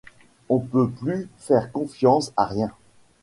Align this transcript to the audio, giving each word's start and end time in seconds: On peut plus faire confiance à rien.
On 0.49 0.57
peut 0.57 0.89
plus 0.89 1.29
faire 1.37 1.71
confiance 1.71 2.33
à 2.35 2.47
rien. 2.47 2.71